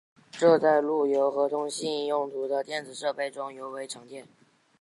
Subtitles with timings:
[0.31, 4.27] 这在路由和通信用途的电子设备中尤为常见。